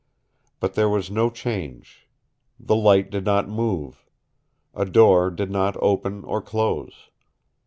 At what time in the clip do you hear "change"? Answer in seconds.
1.29-2.07